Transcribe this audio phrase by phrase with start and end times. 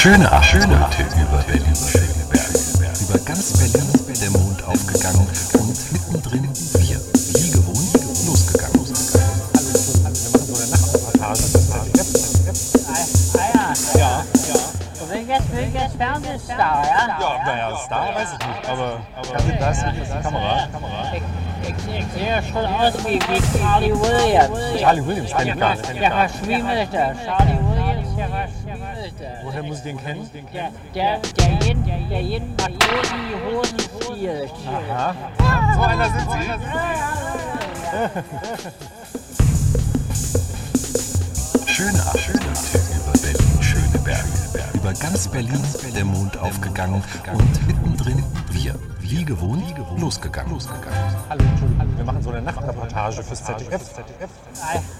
[0.00, 2.50] Schöne Abschnitte über Berlin-Schöneberg.
[3.00, 3.90] Über ganz Berlin
[4.22, 5.26] der Mond aufgegangen
[5.58, 7.00] und mittendrin wir,
[7.34, 8.78] wie gewohnt, losgegangen.
[13.98, 14.24] Ja,
[15.08, 17.18] willst jetzt, jetzt Fernsehstar, ja?
[17.20, 20.68] Ja, naja, Star weiß ich nicht, aber Fernsehen, da ist wirklich die Kamera.
[21.12, 24.80] Ich, ich, ich sehe schon aus wie, wie Charlie Williams.
[24.80, 26.00] Charlie Williams kenn ich gar nicht.
[26.00, 27.16] Der Verschwiemelte.
[27.26, 27.67] Charlie Williams.
[29.44, 30.28] Woher muss ich den kennen?
[30.52, 34.52] Der, der, der jeden, der jeden Matrosen die Hosen stiehlt.
[34.66, 35.14] Aha.
[35.74, 36.38] So einer sind Sie.
[45.38, 45.62] Berlin
[45.94, 47.00] der Mond aufgegangen
[47.32, 50.58] und mittendrin wir, wie gewohnt, losgegangen.
[51.30, 53.82] Hallo, Entschuldigung, wir machen so eine Nachtreportage fürs ZDF.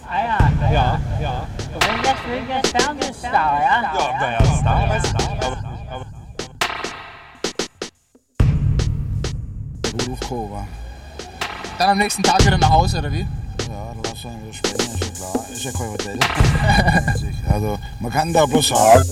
[0.06, 0.20] Ah,
[0.62, 0.70] ja.
[0.70, 1.46] Ja, ja.
[1.56, 3.82] Du willst jetzt, willst jetzt Fernsehstar, ja?
[3.82, 5.56] Ja, naja, Star weiß ich nicht, aber,
[5.90, 6.06] aber
[9.92, 10.68] Rudolf Kober.
[11.78, 13.22] Dann am nächsten Tag wieder nach Hause, oder wie?
[13.22, 13.26] Ja,
[13.66, 15.46] da lass ihn wieder sprechen, ist ja klar.
[15.52, 16.18] Ist ja kein Hotel.
[17.52, 19.04] also, man kann da bloß sagen,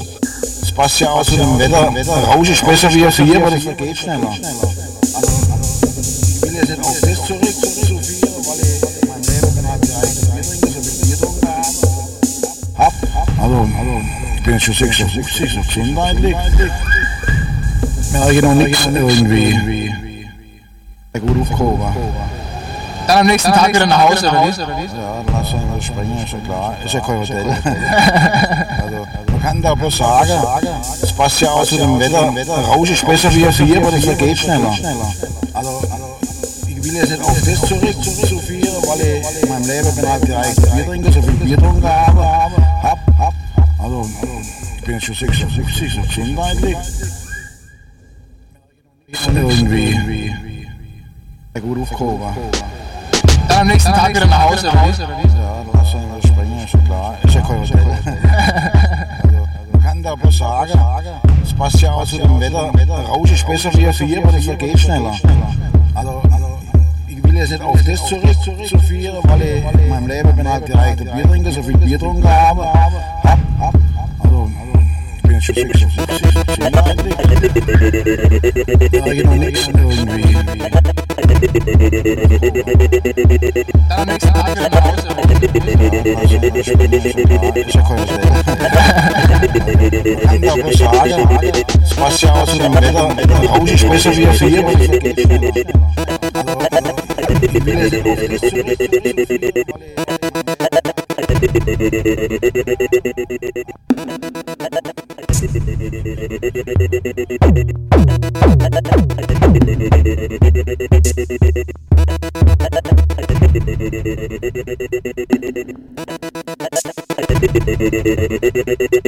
[0.77, 1.91] passt ja auch zu dem Wetter.
[2.27, 4.29] Rausch ist besser wie auf hier, aber das vergeht schneller.
[4.29, 4.41] Also,
[6.03, 9.67] ich will jetzt nicht auf das zurück, zu viel, weil ich in meinem Leben bin
[9.67, 11.65] halt Bier trinke, so viel Bier getrunken habe.
[12.79, 12.93] Hab,
[13.43, 14.03] also, also,
[14.37, 16.37] ich bin jetzt schon 56, so gesund eigentlich.
[18.13, 19.95] Merke noch nichts irgendwie.
[21.17, 21.95] Rudolf Kober.
[23.07, 24.51] Dann am nächsten Tag wieder nach Hause, oder wie?
[24.51, 26.77] Ja, dann lass ihn wieder springen, ist ja klar.
[26.85, 27.47] Ist ja kein Hotel.
[28.83, 29.06] also,
[29.67, 30.31] da bloß sagen,
[31.03, 32.33] es passt ja auch zu dem Wetter.
[32.69, 34.73] Rausch ist besser wie auf hier, aber das vergeht schneller.
[35.53, 35.83] Also,
[36.69, 40.09] ich will jetzt nicht auf das zurück, zu viel, weil ich in meinem Leben bin
[40.09, 42.25] halt eigene Bier trinke, so viel Bier getrunken habe.
[42.83, 43.35] Hab, hab.
[43.79, 44.09] Also,
[44.77, 46.77] ich bin jetzt schon 56, so gesund eigentlich.
[49.09, 50.35] Ist irgendwie.
[51.63, 52.37] Rudolf Kober.
[53.49, 55.39] Dann am nächsten Tag wieder nach Hause, oder wie?
[55.39, 57.15] Ja, lass ihn wieder springen, ist ja klar.
[57.23, 57.97] Ist ja kein Hotel.
[60.37, 60.79] sagen,
[61.43, 62.71] es passt ja auch zu dem Wetter.
[63.09, 65.15] Rausch ist besser wie auf hier, aber das vergeht schneller.
[65.95, 66.23] Also,
[67.09, 70.49] ich will jetzt nicht auf das zurück, zu viel, weil ich in meinem Leben bin
[70.49, 72.65] halt der eigene Bier trinke, so viel Bier getrunken habe.
[72.67, 72.93] Hab,
[73.59, 73.75] hab.
[74.19, 74.51] Also,
[75.17, 77.17] ich bin jetzt schon 56, so gesund eigentlich.
[79.05, 80.37] Merke noch nichts irgendwie.
[83.89, 85.37] Dann am nächsten Tag wieder nach Hause, oder wie?
[87.61, 88.17] Ist ja kein Hotel.
[88.17, 88.17] kann ja bloß sagen, es passt ja auch zu dem Wetter.
[88.17, 88.27] Der Rausch ist besser wie auf hier, aber das vergeht schneller.
[88.27, 88.56] Also, also, ich
[89.67, 90.77] will jetzt nicht auf das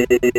[0.07, 0.29] zurück.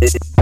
[0.00, 0.41] Ist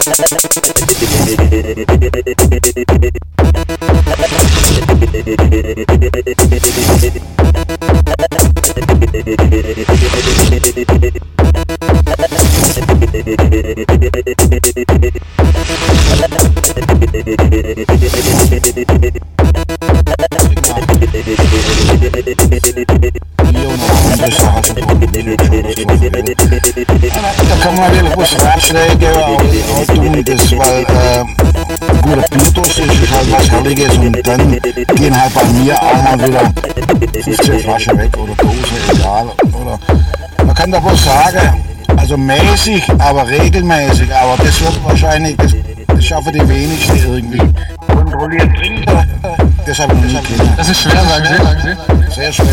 [27.63, 31.25] Da kann man wirklich was Ratschläge auch tun, das, weil äh,
[32.03, 34.59] guter Bierdost ist, ist halt was Herrliches und dann
[34.97, 36.53] gehen halt bei mir auch mal wieder
[37.23, 38.57] 15 Flaschen weg oder Dose,
[38.93, 39.27] egal.
[39.53, 39.79] Oder,
[40.45, 41.65] man kann da bloß sagen,
[41.97, 45.55] also mäßig, aber regelmäßig, aber das wird wahrscheinlich, das,
[45.87, 47.43] das schaffen die wenigsten irgendwie.
[47.87, 48.85] Kontrolliert trinken,
[49.67, 50.53] das habe ich nie gesehen.
[50.57, 51.27] Das ist schwer, sagen
[51.63, 52.13] Sie.
[52.13, 52.47] Sehr schwer.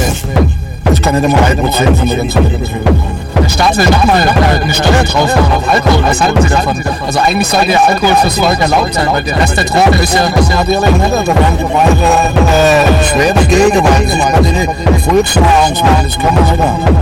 [0.83, 3.18] Das kann nicht einmal 1% von der ganzen Bevölkerung.
[3.49, 6.03] Staat will nochmal äh, eine Steuer drauf machen auf Alkohol.
[6.03, 6.83] Was halten Sie davon?
[7.05, 10.13] Also eigentlich sollte ja Alkohol fürs Volk erlaubt sein, weil der Rest der Drogen ist
[10.13, 10.27] ja...
[10.27, 14.99] Ist ja Natürlich nicht, da werden die äh, schwer dagegen, weil das ist bei den
[14.99, 16.97] Volksnahrungsmitteln, das kann man nicht haben.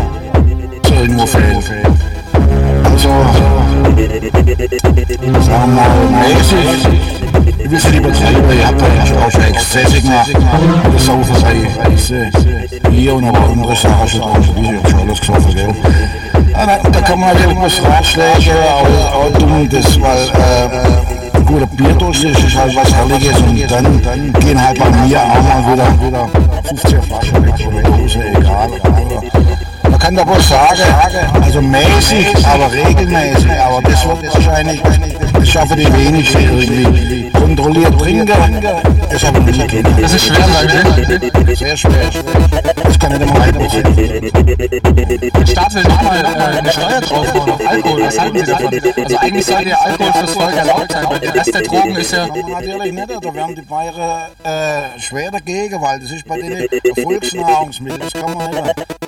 [0.87, 1.63] So irgendwo fehlen.
[2.85, 3.09] Also,
[5.41, 5.89] sagen wir mal,
[6.27, 6.87] mäßig,
[7.59, 10.31] ich will es nicht übertreiben, ich habe da ja schon auch schon Exzesse gemacht,
[10.93, 12.31] das Sauferei, weiße,
[12.89, 15.75] hier und aber andere Sachen schon drauf, ich schon alles gesoffen, gell.
[16.51, 22.43] Ja, da, kann man wirklich Ratschläge auch, auch tun, das, weil, äh, guter Bierdurst ist,
[22.43, 26.29] ist halt was Herrliches und dann, dann gehen halt bei mir auch mal wieder, wieder
[26.63, 28.69] 15 Flaschen weg oder Dose, egal.
[28.83, 29.66] Man
[30.07, 30.81] kann da bloß sagen,
[31.41, 34.81] also mäßig, aber regelmäßig, aber das wird wahrscheinlich,
[35.33, 37.29] das schaffen die wenigsten irgendwie.
[37.31, 38.29] Kontrolliert trinken,
[39.09, 39.97] das habe ich nie gesehen.
[40.01, 40.69] Das ist schwer, sagen
[41.45, 41.55] Sie.
[41.55, 42.09] Sehr schwer.
[42.83, 45.39] Das kann nicht einmal 1%.
[45.39, 48.01] Der Staat will nochmal äh, eine Steuer drauf machen auf Alkohol.
[48.03, 48.81] Was halten Sie davon?
[49.03, 52.13] Also eigentlich sollte ja Alkohol fürs Volk erlaubt sein, weil der Rest der Drogen ist
[52.13, 52.27] ja...
[52.27, 56.65] Natürlich nicht, da werden die Bayern äh, schwer dagegen, weil das ist bei denen
[57.03, 58.97] Volksnahrungsmittel, das kann man nicht.